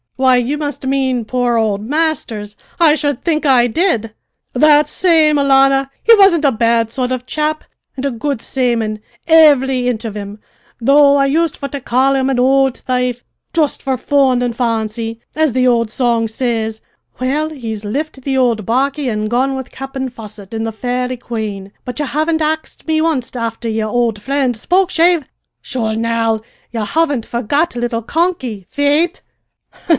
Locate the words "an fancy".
14.43-15.19